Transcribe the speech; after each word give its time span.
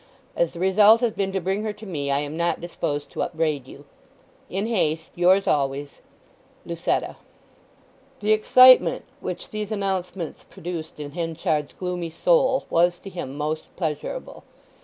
As 0.35 0.53
the 0.53 0.59
result 0.59 1.01
has 1.01 1.13
been 1.13 1.31
to 1.31 1.39
bring 1.39 1.61
her 1.61 1.73
to 1.73 1.85
me 1.85 2.09
I 2.09 2.21
am 2.21 2.35
not 2.35 2.59
disposed 2.59 3.11
to 3.11 3.21
upbraid 3.21 3.67
you.—In 3.67 4.65
haste, 4.65 5.11
yours 5.13 5.45
always, 5.45 6.01
"LUCETTA." 6.65 7.17
The 8.19 8.31
excitement 8.31 9.05
which 9.19 9.49
these 9.51 9.71
announcements 9.71 10.43
produced 10.43 10.99
in 10.99 11.11
Henchard's 11.11 11.73
gloomy 11.73 12.09
soul 12.09 12.63
was 12.71 12.97
to 13.01 13.11
him 13.11 13.37
most 13.37 13.75
pleasurable. 13.75 14.43